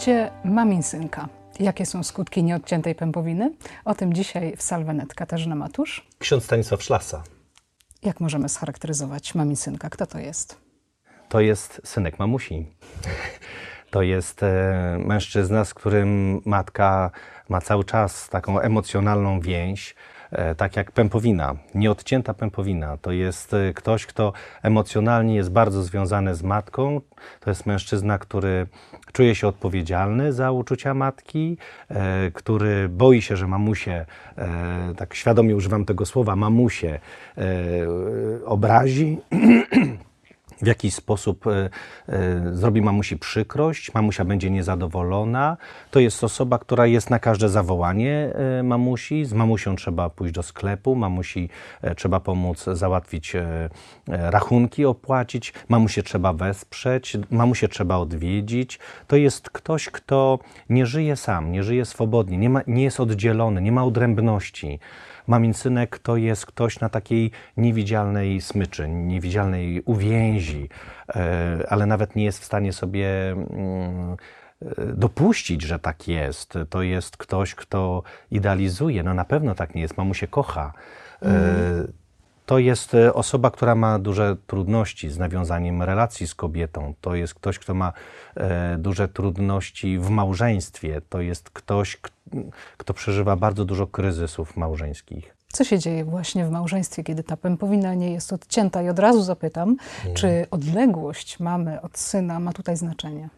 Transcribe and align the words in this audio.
Życie 0.00 0.30
maminsynka. 0.44 1.28
Jakie 1.58 1.86
są 1.86 2.02
skutki 2.02 2.44
nieodciętej 2.44 2.94
pępowiny? 2.94 3.52
O 3.84 3.94
tym 3.94 4.12
dzisiaj 4.12 4.56
w 4.56 4.62
Salwenet 4.62 5.14
Katarzyna 5.14 5.54
Matusz. 5.54 6.06
Ksiądz 6.18 6.44
Stanisław 6.44 6.82
Szlasa. 6.82 7.22
Jak 8.02 8.20
możemy 8.20 8.48
scharakteryzować 8.48 9.34
maminsynka? 9.34 9.90
Kto 9.90 10.06
to 10.06 10.18
jest? 10.18 10.60
To 11.28 11.40
jest 11.40 11.80
synek 11.84 12.18
mamusi. 12.18 12.66
To 13.90 14.02
jest 14.02 14.42
e, 14.42 14.98
mężczyzna, 15.06 15.64
z 15.64 15.74
którym 15.74 16.40
matka 16.44 17.10
ma 17.48 17.60
cały 17.60 17.84
czas 17.84 18.28
taką 18.28 18.60
emocjonalną 18.60 19.40
więź, 19.40 19.94
tak 20.56 20.76
jak 20.76 20.92
pępowina, 20.92 21.54
nieodcięta 21.74 22.34
pępowina. 22.34 22.96
To 22.96 23.12
jest 23.12 23.54
e, 23.54 23.74
ktoś, 23.74 24.06
kto 24.06 24.32
emocjonalnie 24.62 25.34
jest 25.34 25.50
bardzo 25.50 25.82
związany 25.82 26.34
z 26.34 26.42
matką. 26.42 27.00
To 27.40 27.50
jest 27.50 27.66
mężczyzna, 27.66 28.18
który 28.18 28.66
czuje 29.12 29.34
się 29.34 29.48
odpowiedzialny 29.48 30.32
za 30.32 30.50
uczucia 30.52 30.94
matki, 30.94 31.56
e, 31.88 32.30
który 32.30 32.88
boi 32.88 33.22
się, 33.22 33.36
że 33.36 33.46
mamusie, 33.46 34.06
e, 34.38 34.94
tak 34.96 35.14
świadomie 35.14 35.56
używam 35.56 35.84
tego 35.84 36.06
słowa, 36.06 36.36
mamusie 36.36 36.98
e, 37.38 37.42
obrazi. 38.44 39.18
w 40.62 40.66
jakiś 40.66 40.94
sposób 40.94 41.46
e, 41.46 41.70
e, 42.08 42.56
zrobi 42.56 42.82
mamusi 42.82 43.16
przykrość, 43.16 43.94
mamusia 43.94 44.24
będzie 44.24 44.50
niezadowolona. 44.50 45.56
To 45.90 46.00
jest 46.00 46.24
osoba, 46.24 46.58
która 46.58 46.86
jest 46.86 47.10
na 47.10 47.18
każde 47.18 47.48
zawołanie 47.48 48.32
e, 48.58 48.62
mamusi. 48.62 49.24
Z 49.24 49.32
mamusią 49.32 49.76
trzeba 49.76 50.10
pójść 50.10 50.34
do 50.34 50.42
sklepu, 50.42 50.94
mamusi 50.94 51.48
trzeba 51.96 52.20
pomóc 52.20 52.64
załatwić 52.72 53.36
rachunki, 54.06 54.84
opłacić, 54.84 55.52
mamusie 55.68 56.02
trzeba 56.02 56.32
wesprzeć, 56.32 57.16
mamusie 57.30 57.68
trzeba 57.68 57.96
odwiedzić. 57.96 58.78
To 59.06 59.16
jest 59.16 59.50
ktoś, 59.50 59.90
kto 59.90 60.38
nie 60.68 60.86
żyje 60.86 61.16
sam, 61.16 61.52
nie 61.52 61.62
żyje 61.62 61.84
swobodnie, 61.84 62.38
nie, 62.38 62.50
ma, 62.50 62.60
nie 62.66 62.82
jest 62.82 63.00
oddzielony, 63.00 63.62
nie 63.62 63.72
ma 63.72 63.84
odrębności. 63.84 64.78
Mamin 65.26 65.54
synek 65.54 65.98
to 65.98 66.16
jest 66.16 66.46
ktoś 66.46 66.80
na 66.80 66.88
takiej 66.88 67.30
niewidzialnej 67.56 68.40
smyczy, 68.40 68.88
niewidzialnej 68.88 69.82
uwięzi, 69.84 70.68
e, 71.08 71.66
ale 71.68 71.86
nawet 71.86 72.16
nie 72.16 72.24
jest 72.24 72.38
w 72.38 72.44
stanie 72.44 72.72
sobie 72.72 73.30
mm, 73.30 74.16
e, 74.62 74.86
dopuścić, 74.94 75.62
że 75.62 75.78
tak 75.78 76.08
jest. 76.08 76.58
To 76.70 76.82
jest 76.82 77.16
ktoś, 77.16 77.54
kto 77.54 78.02
idealizuje. 78.30 79.02
No 79.02 79.14
na 79.14 79.24
pewno 79.24 79.54
tak 79.54 79.74
nie 79.74 79.82
jest. 79.82 79.96
Mamu 79.96 80.14
się 80.14 80.26
kocha. 80.26 80.72
E, 81.22 81.99
To 82.50 82.58
jest 82.58 82.94
e, 82.94 83.14
osoba, 83.14 83.50
która 83.50 83.74
ma 83.74 83.98
duże 83.98 84.36
trudności 84.46 85.10
z 85.10 85.18
nawiązaniem 85.18 85.82
relacji 85.82 86.26
z 86.26 86.34
kobietą. 86.34 86.94
To 87.00 87.14
jest 87.14 87.34
ktoś, 87.34 87.58
kto 87.58 87.74
ma 87.74 87.92
e, 88.36 88.76
duże 88.78 89.08
trudności 89.08 89.98
w 89.98 90.10
małżeństwie. 90.10 91.00
To 91.08 91.20
jest 91.20 91.50
ktoś, 91.50 91.98
kto 92.76 92.94
przeżywa 92.94 93.36
bardzo 93.36 93.64
dużo 93.64 93.86
kryzysów 93.86 94.56
małżeńskich. 94.56 95.36
Co 95.52 95.64
się 95.64 95.78
dzieje 95.78 96.04
właśnie 96.04 96.46
w 96.46 96.50
małżeństwie, 96.50 97.04
kiedy 97.04 97.22
ta 97.22 97.36
pępowina 97.36 97.94
nie 97.94 98.12
jest 98.12 98.32
odcięta? 98.32 98.82
I 98.82 98.88
od 98.88 98.98
razu 98.98 99.22
zapytam, 99.22 99.76
czy 100.14 100.46
odległość 100.50 101.40
mamy 101.40 101.80
od 101.80 101.98
syna 101.98 102.40
ma 102.40 102.52
tutaj 102.52 102.76
znaczenie? 102.76 103.28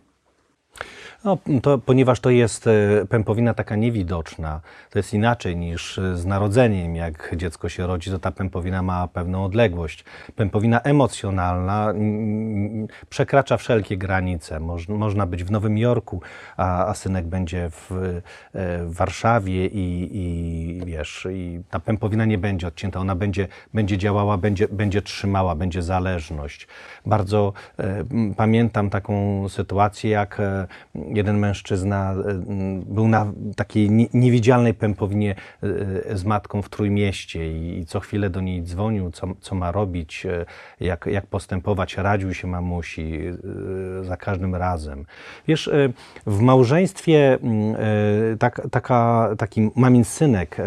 No, 1.25 1.39
to, 1.63 1.79
ponieważ 1.79 2.21
to 2.21 2.31
jest 2.31 2.67
e, 2.67 2.71
pępowina 3.09 3.55
taka 3.55 3.77
niewidoczna, 3.77 4.61
to 4.91 4.99
jest 4.99 5.15
inaczej 5.15 5.57
niż 5.57 5.99
e, 5.99 6.17
z 6.17 6.27
narodzeniem. 6.27 6.97
Jak 6.97 7.35
dziecko 7.37 7.69
się 7.69 7.87
rodzi, 7.87 8.11
to 8.11 8.19
ta 8.19 8.31
pępowina 8.31 8.83
ma 8.83 9.09
pewną 9.09 9.45
odległość. 9.45 10.05
Pępowina 10.37 10.81
emocjonalna 10.81 11.95
przekracza 13.09 13.57
wszelkie 13.57 13.97
granice. 13.97 14.61
Moż, 14.61 14.89
można 14.89 15.27
być 15.27 15.45
w 15.45 15.51
Nowym 15.51 15.79
Jorku, 15.79 16.21
a, 16.57 16.87
a 16.87 16.95
synek 16.95 17.27
będzie 17.27 17.71
w, 17.71 17.93
e, 17.93 18.23
w 18.87 18.95
Warszawie 18.95 19.67
i, 19.67 20.11
i 20.13 20.81
wiesz, 20.87 21.27
i 21.33 21.61
ta 21.71 21.81
pępowina 21.81 22.25
nie 22.25 22.39
będzie 22.39 22.67
odcięta, 22.67 23.01
ona 23.01 23.15
będzie, 23.15 23.49
będzie 23.75 23.99
działała, 23.99 24.39
będzie, 24.39 24.69
będzie 24.69 25.03
trzymała, 25.03 25.55
będzie 25.55 25.83
zależność. 25.83 26.69
Bardzo 27.07 27.53
e, 27.79 28.05
pamiętam 28.37 28.91
taką 28.91 29.49
sytuację, 29.49 30.11
jak 30.11 30.41
e, 30.41 30.67
jeden 31.13 31.39
mężczyzna 31.39 32.13
e, 32.13 32.35
był 32.87 33.09
na 33.09 33.33
takiej 33.57 33.91
nie- 33.91 34.07
niewidzialnej 34.15 34.75
pępowinie 34.75 35.35
e, 36.11 36.17
z 36.17 36.25
matką 36.25 36.63
w 36.63 36.69
Trójmieście 36.69 37.53
i, 37.53 37.85
co 37.87 38.01
chwilę 38.01 38.31
do 38.31 38.41
niej 38.41 38.63
dzwonił, 38.63 39.11
co, 39.11 39.27
co 39.41 39.55
ma 39.55 39.73
robić, 39.73 40.27
e, 40.27 40.45
jak, 40.81 41.07
jak 41.07 41.27
postępować, 41.27 41.97
radził 41.97 42.35
się 42.35 42.49
mamusi 42.49 43.21
e, 44.01 44.05
za 44.05 44.17
każdym 44.17 44.55
razem. 44.55 45.05
Wiesz, 45.49 45.69
e, 45.69 45.89
w 46.27 46.41
małżeństwie 46.41 47.39
e, 48.33 48.37
tak, 48.39 48.69
taka, 48.71 49.29
taki 49.39 49.71
mamin 49.77 50.05
synek, 50.05 50.61
e, 50.61 50.65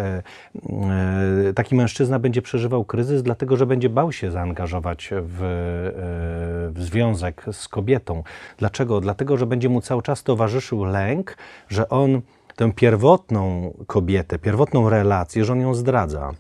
e, 1.50 1.54
taki 1.56 1.76
mężczyzna 1.76 2.20
będzie 2.20 2.42
przeżywał 2.42 2.86
kryzys, 2.86 3.24
dlatego 3.24 3.58
że 3.58 3.66
będzie 3.66 3.90
bał 3.90 4.12
się 4.12 4.32
zaangażować 4.32 5.10
w, 5.12 5.42
e, 5.44 6.72
w 6.72 6.84
związek 6.84 7.46
z 7.52 7.68
kobietą. 7.68 8.24
Dlaczego? 8.58 9.02
Dlatego, 9.02 9.38
że 9.38 9.46
będzie 9.46 9.70
mu 9.70 9.82
cały 9.82 10.02
czas 10.02 10.24
towarzyszył 10.36 10.84
lęk, 10.84 11.38
że 11.70 11.90
on 11.90 12.22
tę 12.56 12.72
pierwotną 12.74 13.74
kobietę, 13.88 14.40
pierwotną 14.40 14.90
relację, 14.90 15.46
że 15.46 15.54
on 15.54 15.62
ją 15.62 15.74
zdradza. 15.74 16.32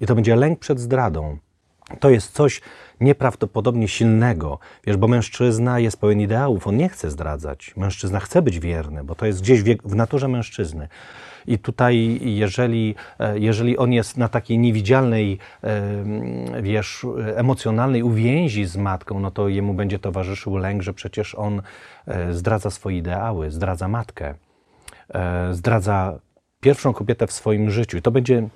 I 0.00 0.06
to 0.06 0.14
będzie 0.14 0.36
lęk 0.36 0.58
przed 0.58 0.80
zdradą. 0.80 1.36
To 2.00 2.10
jest 2.10 2.32
coś 2.32 2.60
nieprawdopodobnie 3.00 3.88
silnego, 3.88 4.58
wiesz, 4.86 4.96
bo 4.96 5.08
mężczyzna 5.08 5.78
jest 5.78 6.00
pełen 6.00 6.20
ideałów, 6.20 6.66
on 6.66 6.76
nie 6.76 6.88
chce 6.88 7.10
zdradzać. 7.10 7.74
Mężczyzna 7.76 8.20
chce 8.20 8.42
być 8.42 8.60
wierny, 8.60 9.04
bo 9.04 9.14
to 9.14 9.26
jest 9.26 9.42
gdzieś 9.42 9.62
w 9.84 9.94
naturze 9.94 10.28
mężczyzny. 10.28 10.88
I 11.46 11.58
tutaj, 11.58 12.20
jeżeli, 12.22 12.94
e, 13.18 13.38
jeżeli 13.38 13.78
on 13.78 13.92
jest 13.92 14.16
na 14.16 14.28
takiej 14.28 14.58
niewidzialnej, 14.58 15.38
e, 15.64 16.62
wiesz, 16.62 17.06
emocjonalnej 17.36 18.02
uwięzi 18.02 18.64
z 18.64 18.76
matką, 18.76 19.20
no 19.20 19.30
to 19.30 19.48
jemu 19.48 19.74
będzie 19.74 19.98
towarzyszył 19.98 20.56
lęk, 20.56 20.82
że 20.82 20.94
przecież 20.94 21.34
on 21.34 21.62
e, 22.06 22.32
zdradza 22.32 22.70
swoje 22.70 22.98
ideały, 22.98 23.50
zdradza 23.50 23.88
matkę, 23.88 24.34
zdradza 25.50 26.18
pierwszą 26.60 26.92
kobietę 26.92 27.26
w 27.26 27.32
swoim 27.32 27.70
życiu. 27.70 27.96
I 27.96 28.02
to 28.02 28.10
będzie 28.10 28.48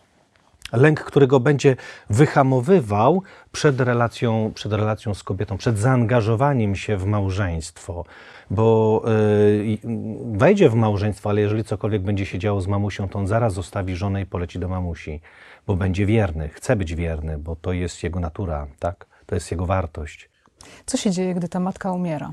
lęk, 0.72 1.00
który 1.00 1.26
go 1.26 1.40
będzie 1.40 1.76
wyhamowywał 2.10 3.22
przed 3.52 3.80
relacją, 3.80 4.52
przed 4.54 4.72
relacją 4.72 5.14
z 5.14 5.22
kobietą, 5.22 5.56
przed 5.58 5.78
zaangażowaniem 5.78 6.76
się 6.76 6.96
w 6.96 7.06
małżeństwo. 7.06 8.04
Bo 8.50 9.02
y, 9.60 9.64
i- 9.66 9.78
wejdzie 10.32 10.68
w 10.70 10.74
małżeństwo, 10.74 11.30
ale 11.30 11.40
jeżeli 11.40 11.64
cokolwiek 11.64 12.02
będzie 12.02 12.26
się 12.26 12.38
działo 12.38 12.60
z 12.60 12.66
mamusią, 12.66 13.08
to 13.08 13.18
on 13.18 13.26
zaraz 13.26 13.52
zostawi 13.54 13.96
żonę 13.96 14.22
i 14.22 14.26
poleci 14.26 14.58
do 14.58 14.68
mamusi, 14.68 15.20
bo 15.66 15.76
będzie 15.76 16.06
wierny, 16.06 16.48
chce 16.48 16.76
być 16.76 16.94
wierny, 16.94 17.38
bo 17.38 17.56
to 17.56 17.72
jest 17.72 18.02
jego 18.02 18.20
natura, 18.20 18.66
tak? 18.78 19.06
To 19.26 19.34
jest 19.34 19.50
jego 19.50 19.66
wartość. 19.66 20.30
Co 20.86 20.96
się 20.96 21.10
dzieje, 21.10 21.34
gdy 21.34 21.48
ta 21.48 21.60
matka 21.60 21.92
umiera? 21.92 22.32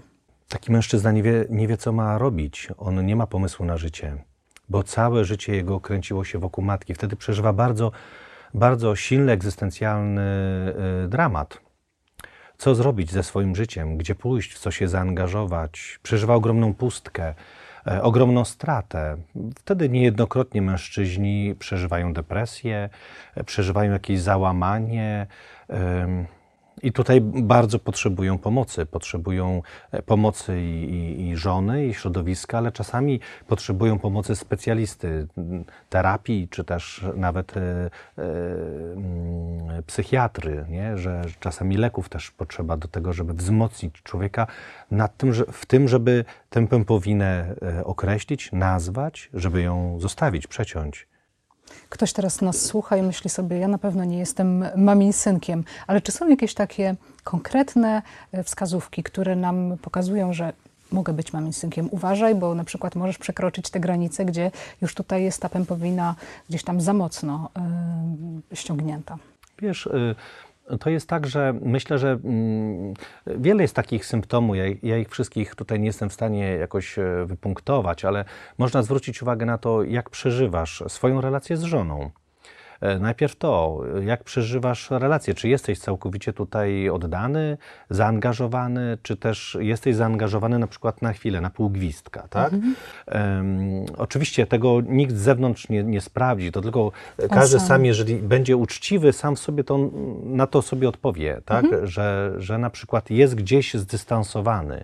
Taki 0.49 0.72
mężczyzna 0.72 1.11
nie 1.11 1.23
wie, 1.23 1.45
nie 1.49 1.67
wie, 1.67 1.77
co 1.77 1.91
ma 1.91 2.17
robić. 2.17 2.67
On 2.77 3.05
nie 3.05 3.16
ma 3.16 3.27
pomysłu 3.27 3.66
na 3.66 3.77
życie, 3.77 4.17
bo 4.73 4.84
całe 4.84 5.25
życie 5.25 5.56
jego 5.56 5.79
kręciło 5.79 6.23
się 6.23 6.39
wokół 6.39 6.63
matki. 6.63 6.94
Wtedy 6.94 7.16
przeżywa 7.16 7.53
bardzo, 7.53 7.91
bardzo 8.53 8.95
silny, 8.95 9.31
egzystencjalny 9.31 10.22
y, 11.06 11.07
dramat. 11.07 11.59
Co 12.57 12.75
zrobić 12.75 13.11
ze 13.11 13.23
swoim 13.23 13.56
życiem? 13.56 13.97
Gdzie 13.97 14.16
pójść? 14.16 14.53
W 14.53 14.59
co 14.59 14.72
się 14.72 14.88
zaangażować? 14.88 16.00
Przeżywa 16.03 16.34
ogromną 16.35 16.73
pustkę, 16.73 17.34
e, 17.88 18.01
ogromną 18.03 18.45
stratę. 18.45 19.17
Wtedy 19.59 19.89
niejednokrotnie 19.89 20.61
mężczyźni 20.61 21.55
przeżywają 21.59 22.13
depresję, 22.13 22.90
e, 23.35 23.44
przeżywają 23.44 23.91
jakieś 23.91 24.19
załamanie. 24.19 25.28
I 26.84 26.91
tutaj 26.91 27.22
bardzo 27.22 27.80
potrzebują 27.80 28.38
pomocy. 28.38 28.85
Potrzebują 28.85 29.62
e, 29.91 30.02
pomocy 30.02 30.62
i, 30.62 30.94
i, 30.94 31.30
i 31.30 31.35
żony, 31.35 31.88
i 31.88 31.94
środowiska, 31.94 32.58
ale 32.58 32.72
czasami 32.72 33.20
potrzebują 33.47 34.00
pomocy 34.00 34.35
specjalisty, 34.35 35.28
terapii, 35.90 36.47
czy 36.52 36.64
też 36.64 37.06
nawet 37.16 37.58
e, 37.58 37.62
e, 38.18 39.84
psychiatry, 39.88 40.66
nie? 40.70 40.97
że 40.97 41.22
czasami 41.40 41.78
leków 41.78 42.09
też 42.09 42.32
potrzeba 42.32 42.78
do 42.78 42.88
tego, 42.88 43.14
żeby 43.14 43.34
wzmocnić 43.34 44.02
człowieka 44.03 44.47
nad 44.91 45.18
tym, 45.18 45.34
że, 45.34 45.46
w 45.46 45.66
tym, 45.66 45.88
żeby 45.88 46.26
tę 46.50 46.68
pępowinę 46.68 47.56
e, 47.62 47.84
określić, 47.84 48.52
nazwać, 48.52 49.30
żeby 49.34 49.62
ją 49.62 50.00
zostawić, 50.00 50.47
przeciąć. 50.47 51.08
Ktoś 51.90 52.14
teraz 52.14 52.41
nas 52.41 52.61
słucha 52.61 52.97
i 52.97 53.02
myśli 53.02 53.29
sobie, 53.29 53.58
ja 53.58 53.67
na 53.67 53.78
pewno 53.78 54.03
nie 54.03 54.17
jestem 54.17 54.66
mamin 54.75 55.14
synkiem, 55.14 55.64
ale 55.87 56.02
czy 56.02 56.11
są 56.11 56.29
jakieś 56.29 56.53
takie 56.53 56.96
konkretne 57.23 58.02
e, 58.31 58.43
wskazówki, 58.43 59.03
które 59.03 59.35
nam 59.35 59.78
pokazują, 59.81 60.34
że 60.34 60.53
mogę 60.91 61.14
być 61.14 61.34
mamin 61.34 61.53
synkiem? 61.53 61.87
Uważaj, 61.91 62.35
bo 62.35 62.55
na 62.55 62.64
przykład 62.64 62.96
możesz 62.96 63.17
przekroczyć 63.17 63.70
te 63.70 63.79
granice, 63.79 64.25
gdzie 64.25 64.52
już 64.81 64.96
tutaj 64.96 65.23
jest 65.23 65.41
ta 65.41 65.49
pępowina 65.49 66.16
gdzieś 66.49 66.64
tam 66.64 66.81
za 66.81 66.93
mocno 66.93 67.49
e, 68.52 68.55
ściągnięta. 68.55 69.17
Wiesz, 69.61 69.85
y, 69.85 70.16
To 70.79 70.89
jest 70.89 71.09
tak, 71.09 71.27
że 71.27 71.53
myślę, 71.61 71.97
że 71.97 72.19
mm, 72.23 72.93
wiele 73.27 73.63
jest 73.63 73.75
takich 73.75 74.05
symptomów. 74.05 74.55
Ja, 74.55 74.63
ja 74.83 74.97
ich 74.97 75.09
wszystkich 75.09 75.55
tutaj 75.55 75.79
nie 75.79 75.85
jestem 75.85 76.09
w 76.09 76.13
stanie 76.13 76.51
jakoś 76.51 76.99
e, 76.99 77.25
wypunktować, 77.25 78.05
ale 78.05 78.25
można 78.57 78.83
zwrócić 78.83 79.21
uwagę 79.21 79.45
na 79.45 79.57
to, 79.57 79.83
jak 79.83 80.09
przeżywasz 80.09 80.83
swoją 80.87 81.21
relację 81.21 81.57
z 81.57 81.63
żoną. 81.63 82.11
E, 82.84 83.00
Najpierw 83.00 83.35
to, 83.35 83.82
jak 84.02 84.24
przeżywasz 84.24 84.91
relację. 84.91 85.34
Czy 85.34 85.50
jesteś 85.50 85.80
całkowicie 85.80 86.34
tutaj 86.34 86.90
oddany, 86.90 87.58
zaangażowany, 87.90 88.97
czy 89.03 89.18
też 89.18 89.58
jesteś 89.59 89.96
zaangażowany 89.96 90.59
na 90.59 90.68
przykład 90.68 91.02
na 91.02 91.14
chwilę, 91.14 91.41
na 91.41 91.50
pół 91.50 91.70
gwizdka, 91.70 92.28
tak? 92.30 92.53
Em, 93.08 93.85
oczywiście 93.97 94.47
tego 94.47 94.82
nikt 94.82 95.16
z 95.16 95.22
zewnątrz 95.22 95.70
nie, 95.70 95.84
nie 95.84 96.02
sprawdzi, 96.02 96.52
to 96.52 96.62
tylko 96.62 96.91
każdy 97.30 97.59
sam. 97.59 97.68
sam, 97.68 97.85
jeżeli 97.85 98.16
będzie 98.16 98.58
uczciwy, 98.58 99.14
sam 99.14 99.38
sobie 99.38 99.64
to, 99.64 99.90
na 100.24 100.47
to 100.47 100.62
sobie 100.62 100.90
odpowie, 100.90 101.41
tak? 101.46 101.66
Że, 101.84 102.34
że 102.38 102.58
na 102.58 102.70
przykład 102.70 103.09
jest 103.09 103.35
gdzieś 103.35 103.74
zdystansowany, 103.74 104.84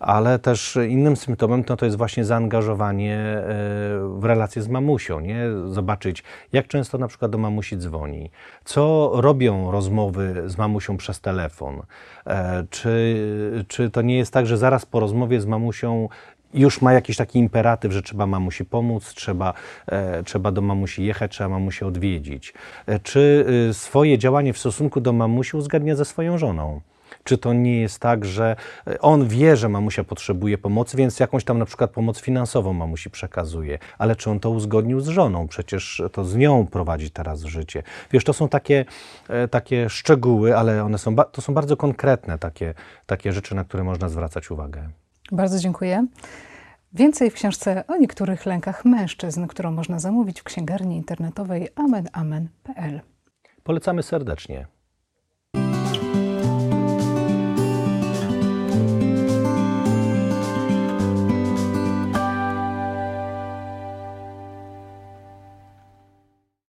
ale 0.00 0.38
też 0.38 0.78
innym 0.88 1.16
symptomem 1.16 1.64
no, 1.68 1.76
to 1.76 1.84
jest 1.84 1.96
właśnie 1.96 2.24
zaangażowanie 2.24 3.16
e, 3.16 3.44
w 4.18 4.24
relację 4.24 4.62
z 4.62 4.68
mamusią, 4.68 5.20
nie? 5.20 5.44
Zobaczyć, 5.66 6.22
jak 6.52 6.68
często 6.68 6.98
na 6.98 7.08
przykład 7.08 7.35
do 7.36 7.42
mamusi 7.42 7.76
dzwoni, 7.76 8.30
co 8.64 9.10
robią 9.14 9.70
rozmowy 9.70 10.42
z 10.46 10.58
mamusią 10.58 10.96
przez 10.96 11.20
telefon, 11.20 11.82
e, 12.26 12.64
czy, 12.70 13.64
czy 13.68 13.90
to 13.90 14.02
nie 14.02 14.16
jest 14.16 14.32
tak, 14.32 14.46
że 14.46 14.58
zaraz 14.58 14.86
po 14.86 15.00
rozmowie 15.00 15.40
z 15.40 15.46
mamusią 15.46 16.08
już 16.54 16.82
ma 16.82 16.92
jakiś 16.92 17.16
taki 17.16 17.38
imperatyw, 17.38 17.92
że 17.92 18.02
trzeba 18.02 18.26
mamusi 18.26 18.64
pomóc, 18.64 19.14
trzeba, 19.14 19.54
e, 19.86 20.22
trzeba 20.22 20.52
do 20.52 20.62
mamusi 20.62 21.04
jechać, 21.04 21.32
trzeba 21.32 21.48
mamusi 21.48 21.84
odwiedzić. 21.84 22.54
E, 22.86 22.98
czy 22.98 23.46
y, 23.70 23.74
swoje 23.74 24.18
działanie 24.18 24.52
w 24.52 24.58
stosunku 24.58 25.00
do 25.00 25.12
mamusi 25.12 25.56
uzgadnia 25.56 25.96
ze 25.96 26.04
swoją 26.04 26.38
żoną? 26.38 26.80
Czy 27.26 27.38
to 27.38 27.52
nie 27.52 27.80
jest 27.80 27.98
tak, 27.98 28.24
że 28.24 28.56
e, 28.86 29.00
on 29.00 29.28
wie, 29.28 29.56
że 29.56 29.68
mamusia 29.68 30.04
potrzebuje 30.04 30.58
pomocy, 30.58 30.96
więc 30.96 31.20
jakąś 31.20 31.44
tam 31.44 31.58
na 31.58 31.64
przykład 31.64 31.90
pomoc 31.90 32.20
finansową 32.20 32.72
mamusi 32.72 33.10
przekazuje, 33.10 33.78
ale 33.98 34.16
czy 34.16 34.30
on 34.30 34.40
to 34.40 34.50
uzgodnił 34.50 35.00
z 35.00 35.08
żoną? 35.08 35.48
Przecież 35.48 36.02
to 36.12 36.24
z 36.24 36.36
nią 36.36 36.66
prowadzi 36.66 37.10
teraz 37.10 37.42
życie. 37.42 37.82
Wiesz, 38.12 38.24
to 38.24 38.32
są 38.32 38.48
takie, 38.48 38.84
e, 39.28 39.48
takie 39.48 39.88
szczegóły, 39.88 40.56
ale 40.56 40.84
one 40.84 40.98
są, 40.98 41.16
to 41.16 41.42
są 41.42 41.54
bardzo 41.54 41.76
konkretne 41.76 42.38
takie, 42.38 42.74
takie 43.06 43.32
rzeczy, 43.32 43.54
na 43.54 43.64
które 43.64 43.84
można 43.84 44.08
zwracać 44.08 44.50
uwagę. 44.50 44.88
Bardzo 45.32 45.58
dziękuję. 45.58 46.06
Więcej 46.92 47.30
w 47.30 47.34
książce 47.34 47.84
o 47.88 47.96
niektórych 47.96 48.46
lękach 48.46 48.84
mężczyzn, 48.84 49.46
którą 49.46 49.72
można 49.72 49.98
zamówić 49.98 50.40
w 50.40 50.44
księgarni 50.44 50.96
internetowej 50.96 51.68
amenamen.pl. 51.74 53.00
Polecamy 53.62 54.02
serdecznie. 54.02 54.75